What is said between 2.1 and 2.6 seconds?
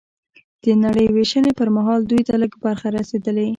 ته لږ